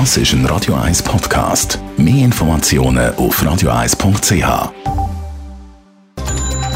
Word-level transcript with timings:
Das 0.00 0.16
ist 0.16 0.32
ein 0.32 0.44
Radio 0.46 0.74
1 0.74 1.04
Podcast. 1.04 1.78
Mehr 1.96 2.24
Informationen 2.24 3.14
auf 3.14 3.40
radio1.ch. 3.40 4.72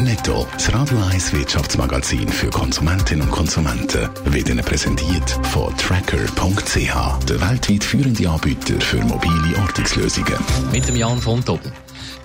Netto, 0.00 0.44
das 0.52 0.74
Radio 0.74 0.98
1 1.12 1.32
Wirtschaftsmagazin 1.32 2.28
für 2.28 2.50
Konsumentinnen 2.50 3.28
und 3.28 3.30
Konsumenten, 3.30 4.08
wird 4.24 4.48
Ihnen 4.48 4.64
präsentiert 4.64 5.30
von 5.44 5.72
Tracker.ch, 5.76 7.24
der 7.28 7.40
weltweit 7.40 7.84
führende 7.84 8.28
Anbieter 8.28 8.80
für 8.80 9.00
mobile 9.04 9.60
Ortungslösungen. 9.60 10.34
Mit 10.72 10.88
dem 10.88 10.96
Jan 10.96 11.20
von 11.20 11.40
Doppel. 11.44 11.70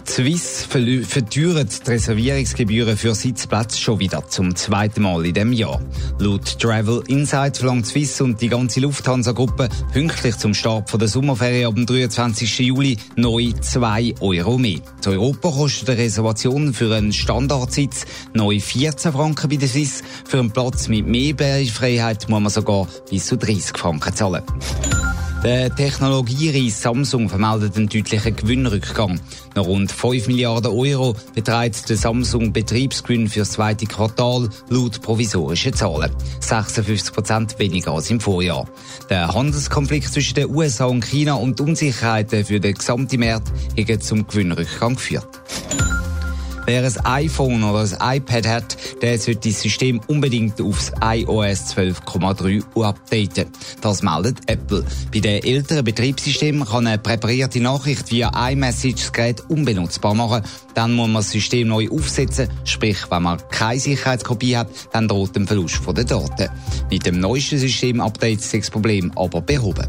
Swiss 0.09 0.65
verteuert 0.65 1.85
die 1.87 1.91
Reservierungsgebühren 1.91 2.97
für 2.97 3.13
Sitzplätze 3.13 3.79
schon 3.79 3.99
wieder 3.99 4.27
zum 4.27 4.55
zweiten 4.55 5.03
Mal 5.03 5.23
in 5.23 5.35
diesem 5.35 5.53
Jahr. 5.53 5.79
Laut 6.17 6.59
Travel 6.59 7.03
Insight 7.07 7.57
verlangt 7.57 7.85
Swiss 7.85 8.19
und 8.19 8.41
die 8.41 8.49
ganze 8.49 8.79
Lufthansa-Gruppe 8.79 9.69
pünktlich 9.93 10.35
zum 10.37 10.55
Start 10.55 10.91
der 10.99 11.07
Sommerferien 11.07 11.67
ab 11.67 11.75
dem 11.75 11.85
23. 11.85 12.59
Juli 12.59 12.97
neu 13.17 13.51
2 13.61 14.15
Euro 14.19 14.57
mehr. 14.57 14.79
In 15.05 15.11
Europa 15.11 15.51
kostet 15.51 15.91
eine 15.91 15.99
Reservation 15.99 16.73
für 16.73 16.93
einen 16.93 17.13
Standardsitz 17.13 18.05
neu 18.33 18.59
14 18.59 19.11
Franken 19.11 19.47
bei 19.47 19.57
der 19.57 19.69
Swiss. 19.69 20.01
Für 20.25 20.39
einen 20.39 20.51
Platz 20.51 20.87
mit 20.87 21.05
mehr 21.05 21.35
Beifreiheit 21.35 22.27
muss 22.27 22.41
man 22.41 22.51
sogar 22.51 22.87
bis 23.11 23.27
zu 23.27 23.37
30 23.37 23.77
Franken 23.77 24.15
zahlen. 24.15 24.43
Der 25.43 25.73
Technologiereis 25.73 26.81
Samsung 26.81 27.29
vermeldet 27.29 27.77
einen 27.77 27.87
deutlichen 27.87 28.35
Gewinnrückgang. 28.35 29.21
Nach 29.55 29.65
rund 29.65 29.89
5 29.89 30.27
Milliarden 30.27 30.73
Euro 30.73 31.15
beträgt 31.33 31.87
der 31.87 31.95
Samsung 31.95 32.51
Betriebsgewinn 32.51 33.29
für 33.29 33.39
das 33.39 33.51
zweite 33.51 33.85
Quartal 33.85 34.49
laut 34.67 35.01
provisorischen 35.01 35.73
Zahlen. 35.73 36.11
56 36.41 37.13
Prozent 37.13 37.57
weniger 37.57 37.93
als 37.93 38.09
im 38.09 38.19
Vorjahr. 38.19 38.67
Der 39.09 39.33
Handelskonflikt 39.33 40.11
zwischen 40.11 40.35
den 40.35 40.53
USA 40.53 40.85
und 40.85 41.05
China 41.05 41.35
und 41.35 41.59
die 41.59 41.63
Unsicherheiten 41.63 42.43
für 42.43 42.59
den 42.59 42.73
gesamten 42.73 43.21
Markt 43.21 43.47
haben 43.77 44.01
zum 44.01 44.27
Gewinnrückgang 44.27 44.95
geführt. 44.95 45.39
Wer 46.69 46.83
ein 46.83 47.03
iPhone 47.03 47.63
oder 47.63 47.79
ein 47.99 48.17
iPad 48.17 48.47
hat, 48.47 48.77
der 49.01 49.17
sollte 49.17 49.49
das 49.49 49.59
System 49.59 49.99
unbedingt 50.05 50.61
aufs 50.61 50.91
iOS 51.01 51.75
12,3 51.75 52.63
updaten. 52.83 53.51
Das 53.81 54.03
meldet 54.03 54.37
Apple. 54.45 54.85
Bei 55.11 55.19
den 55.19 55.43
älteren 55.43 55.83
Betriebssystemen 55.83 56.67
kann 56.67 56.85
eine 56.85 56.99
präparierte 56.99 57.59
Nachricht 57.59 58.11
via 58.11 58.51
iMessage 58.51 59.01
das 59.01 59.11
Gerät 59.11 59.43
unbenutzbar 59.49 60.13
machen. 60.13 60.43
Dann 60.75 60.93
muss 60.93 61.07
man 61.07 61.15
das 61.15 61.31
System 61.31 61.69
neu 61.69 61.89
aufsetzen, 61.89 62.49
sprich, 62.65 62.99
wenn 63.09 63.23
man 63.23 63.41
keine 63.49 63.79
Sicherheitskopie 63.79 64.55
hat, 64.55 64.69
dann 64.91 65.07
droht 65.07 65.35
ein 65.37 65.47
Verlust 65.47 65.81
der 65.87 66.03
Daten. 66.03 66.49
Mit 66.91 67.03
dem 67.03 67.19
neuesten 67.19 67.57
System-Update 67.57 68.41
ist 68.41 68.53
das 68.53 68.69
Problem 68.69 69.11
aber 69.15 69.41
behoben. 69.41 69.87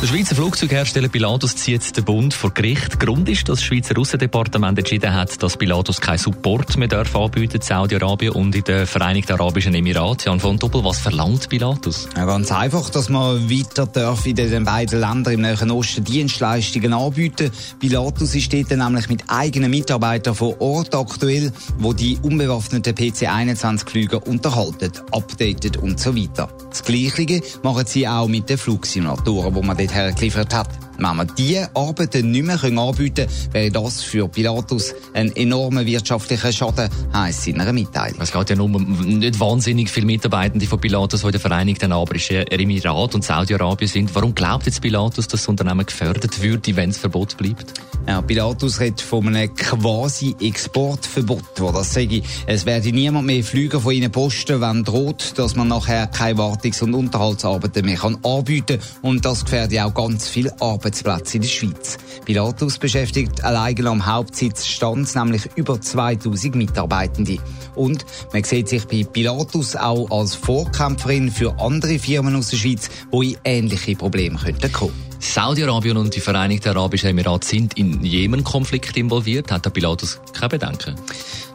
Der 0.00 0.06
Schweizer 0.06 0.34
Flugzeughersteller 0.34 1.08
Pilatus 1.08 1.56
zieht 1.56 1.94
den 1.94 2.04
Bund 2.04 2.32
vor 2.32 2.54
Gericht. 2.54 2.98
Grund 2.98 3.28
ist, 3.28 3.46
dass 3.50 3.58
das 3.58 3.64
Schweizer 3.64 3.94
Russendepartement 3.94 4.78
entschieden 4.78 5.12
hat, 5.12 5.42
dass 5.42 5.58
Pilatus 5.58 6.00
keinen 6.00 6.16
Support 6.16 6.78
mehr 6.78 6.88
darf 6.88 7.14
anbieten 7.14 7.56
in 7.56 7.60
Saudi-Arabien 7.60 8.32
und 8.32 8.54
in 8.54 8.64
den 8.64 8.86
Vereinigten 8.86 9.32
Arabischen 9.32 9.74
Emiraten. 9.74 10.28
Jan 10.28 10.40
von 10.40 10.58
Doppel, 10.58 10.82
was 10.84 11.00
verlangt 11.00 11.50
Pilatus? 11.50 12.08
Ja, 12.16 12.24
ganz 12.24 12.50
einfach, 12.50 12.88
dass 12.88 13.10
man 13.10 13.50
weiter 13.50 13.84
darf 13.84 14.24
in 14.24 14.36
den 14.36 14.64
beiden 14.64 15.00
Ländern 15.00 15.34
im 15.34 15.42
Nahen 15.42 15.70
Osten 15.70 16.02
Dienstleistungen 16.02 16.94
anbieten. 16.94 17.50
Pilatus 17.78 18.34
ist 18.34 18.54
dort 18.54 18.70
nämlich 18.70 19.06
mit 19.10 19.24
eigenen 19.28 19.70
Mitarbeitern 19.70 20.34
vor 20.34 20.58
Ort 20.62 20.94
aktuell, 20.94 21.52
wo 21.76 21.92
die 21.92 22.18
unbewaffneten 22.22 22.94
PC-21-Flüge 22.94 24.18
unterhalten, 24.20 24.92
updaten 25.12 25.76
und 25.82 26.00
so 26.00 26.16
weiter. 26.16 26.48
Das 26.70 26.84
Gleiche 26.84 27.42
machen 27.62 27.86
sie 27.86 28.06
auch 28.06 28.28
mit 28.28 28.48
den 28.48 28.56
Flugsimulatoren, 28.56 29.54
wo 29.54 29.62
man 29.62 29.76
dort 29.76 29.92
hergeliefert 29.92 30.54
hat. 30.54 30.89
Wenn 31.00 31.16
wir 31.16 31.24
diese 31.24 31.74
Arbeiten 31.74 32.30
nicht 32.30 32.44
mehr 32.44 32.62
anbieten 32.62 33.26
können, 33.26 33.52
wäre 33.52 33.70
das 33.70 34.02
für 34.02 34.28
Pilatus 34.28 34.92
ein 35.14 35.34
enormer 35.34 35.86
wirtschaftlicher 35.86 36.52
Schaden, 36.52 36.90
heisst 37.14 37.46
in 37.48 37.58
einer 37.58 37.72
Mitteilung. 37.72 38.20
Es 38.20 38.32
geht 38.32 38.50
ja 38.50 38.56
nur 38.56 38.66
um 38.66 39.18
nicht 39.18 39.40
wahnsinnig 39.40 39.88
viele 39.88 40.04
Mitarbeitende 40.04 40.66
von 40.66 40.78
Pilatus, 40.78 41.22
die 41.22 41.26
in 41.26 41.32
den 41.32 41.40
Vereinigten 41.40 41.92
Arabischen 41.92 42.46
Emiraten 42.48 43.14
und 43.14 43.24
Saudi-Arabien 43.24 43.88
sind. 43.88 44.14
Warum 44.14 44.34
glaubt 44.34 44.66
jetzt 44.66 44.82
Pilatus, 44.82 45.26
dass 45.26 45.40
das 45.40 45.48
Unternehmen 45.48 45.86
gefördert 45.86 46.42
würde, 46.42 46.76
wenn 46.76 46.90
es 46.90 46.98
Verbot 46.98 47.38
bleibt? 47.38 47.72
Ja, 48.06 48.20
Pilatus 48.20 48.80
redet 48.80 49.00
von 49.00 49.26
einem 49.26 49.54
quasi 49.54 50.36
Exportverbot, 50.38 51.44
wo 51.60 51.72
das 51.72 51.94
sage 51.94 52.22
Es 52.46 52.66
werde 52.66 52.92
niemand 52.92 53.26
mehr 53.26 53.42
Flüge 53.42 53.80
von 53.80 53.92
ihnen 53.92 54.12
posten, 54.12 54.60
wenn 54.60 54.84
droht, 54.84 55.32
dass 55.36 55.56
man 55.56 55.68
nachher 55.68 56.08
keine 56.08 56.38
Wartungs- 56.38 56.82
und 56.82 56.92
Unterhaltsarbeiten 56.92 57.86
mehr 57.86 57.96
kann 57.96 58.18
anbieten 58.22 58.80
und 59.00 59.24
das 59.24 59.44
gefährdet 59.44 59.80
auch 59.80 59.94
ganz 59.94 60.28
viel 60.28 60.50
Arbeit 60.60 60.89
Arbeitsplätze 60.90 61.36
in 61.36 61.42
der 61.42 61.48
Schweiz. 61.48 61.98
Pilatus 62.24 62.78
beschäftigt 62.78 63.44
allein 63.44 63.86
am 63.86 64.06
Hauptsitz 64.06 64.66
Stanz 64.66 65.14
nämlich 65.14 65.48
über 65.54 65.80
2000 65.80 66.56
Mitarbeitende. 66.56 67.38
Und 67.76 68.04
man 68.32 68.42
sieht 68.42 68.68
sich 68.68 68.84
bei 68.86 69.04
Pilatus 69.04 69.76
auch 69.76 70.10
als 70.10 70.34
Vorkämpferin 70.34 71.30
für 71.30 71.58
andere 71.60 71.98
Firmen 71.98 72.34
aus 72.34 72.48
der 72.48 72.56
Schweiz, 72.56 72.90
die 73.12 73.32
in 73.32 73.38
ähnliche 73.44 73.94
Probleme 73.94 74.38
könnten 74.38 74.72
kommen. 74.72 75.09
Saudi-Arabien 75.20 75.98
und 75.98 76.16
die 76.16 76.20
Vereinigten 76.20 76.70
Arabischen 76.70 77.10
Emirate 77.10 77.46
sind 77.46 77.76
in 77.76 78.02
Jemen-Konflikt 78.02 78.96
involviert. 78.96 79.52
Hat 79.52 79.66
der 79.66 79.70
Pilatus 79.70 80.18
keine 80.32 80.48
Bedenken? 80.48 80.94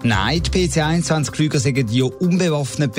Nein, 0.04 0.44
die 0.44 0.68
PC-21-Flüger 0.68 1.58
sind 1.58 1.92
ja 1.92 2.06
unbewaffnet 2.06 2.94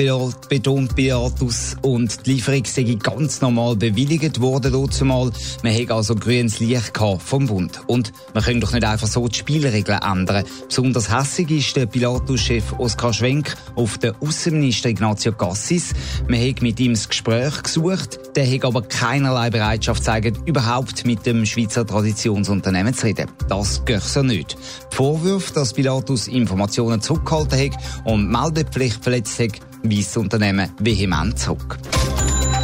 betont 0.49 0.93
Pilatus 0.93 1.77
und 1.81 2.25
die 2.25 2.33
Lieferung 2.33 2.65
sei 2.65 2.83
ganz 3.01 3.39
normal 3.39 3.77
bewilligt 3.77 4.41
worden 4.41 4.73
dazumal. 4.73 5.31
Man 5.63 5.73
hat 5.73 5.89
also 5.89 6.15
grünes 6.15 6.59
Licht 6.59 6.97
vom 7.19 7.47
Bund. 7.47 7.79
Und 7.87 8.11
man 8.33 8.43
kann 8.43 8.59
doch 8.59 8.73
nicht 8.73 8.83
einfach 8.83 9.07
so 9.07 9.25
die 9.25 9.37
Spielregeln 9.37 10.01
ändern. 10.01 10.43
Besonders 10.67 11.09
hässig 11.09 11.49
ist 11.51 11.77
der 11.77 11.85
Pilatus-Chef 11.85 12.77
Oskar 12.77 13.13
Schwenk 13.13 13.55
auf 13.75 13.97
den 13.99 14.13
Außenminister 14.19 14.89
Ignazio 14.89 15.31
Cassis. 15.31 15.93
Man 16.27 16.45
hat 16.45 16.61
mit 16.61 16.77
ihm 16.81 16.91
das 16.91 17.07
Gespräch 17.07 17.63
gesucht, 17.63 18.19
der 18.35 18.51
hat 18.51 18.65
aber 18.65 18.81
keinerlei 18.81 19.49
Bereitschaft 19.49 20.01
gezeigt, 20.01 20.37
überhaupt 20.57 21.05
mit 21.05 21.23
dem 21.27 21.45
Schweizer 21.45 21.85
Traditionsunternehmen 21.85 22.91
zu 22.91 23.05
reden. 23.05 23.29
Das 23.47 23.85
geht 23.85 24.01
so 24.01 24.23
nicht. 24.23 24.57
Die 24.91 24.95
Vorwürfe, 24.95 25.53
dass 25.53 25.73
Pilatus 25.73 26.27
Informationen 26.27 26.99
zurückgehalten 26.99 27.59
hat 27.59 28.05
und 28.05 28.27
Meldepflicht 28.27 29.03
verletzt 29.03 29.37
hat, 29.37 29.51
weist 29.83 30.07
das 30.07 30.17
Unternehmen 30.17 30.71
vehement 30.79 31.37
zurück. 31.37 31.77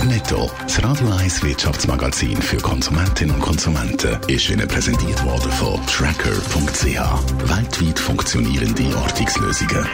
Netto, 0.05 0.49
das 0.63 0.83
Radio 0.83 1.07
1 1.11 1.43
Wirtschaftsmagazin 1.43 2.41
für 2.41 2.57
Konsumentinnen 2.57 3.35
und 3.35 3.41
Konsumenten, 3.41 4.17
ist 4.27 4.49
Ihnen 4.49 4.67
präsentiert 4.67 5.23
worden 5.23 5.51
von 5.51 5.79
Tracker.ch. 5.85 6.85
Weltweit 7.47 7.99
funktionierende 7.99 8.97
Ortungslösungen. 8.97 9.87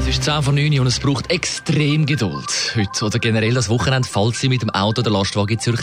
Es 0.00 0.08
ist 0.08 0.24
10 0.24 0.42
von 0.42 0.54
9 0.54 0.80
und 0.80 0.86
es 0.86 0.98
braucht 0.98 1.30
extrem 1.30 2.06
Geduld. 2.06 2.74
Heute 2.74 3.04
oder 3.04 3.18
generell 3.18 3.52
das 3.52 3.68
Wochenende, 3.68 4.08
falls 4.08 4.40
Sie 4.40 4.48
mit 4.48 4.62
dem 4.62 4.70
Auto 4.70 5.02
oder 5.02 5.10
Lastwagen 5.10 5.54
in 5.54 5.60
Zürich 5.60 5.82